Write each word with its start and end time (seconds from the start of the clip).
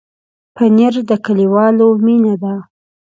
پنېر 0.55 0.93
د 1.09 1.11
کلیوالو 1.25 1.87
مینه 2.05 2.35
ده. 2.41 2.53